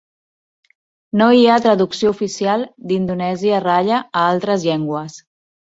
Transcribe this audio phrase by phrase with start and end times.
[1.21, 5.25] No hi ha traducció oficial d'"Indonesia Raya" a altres llengües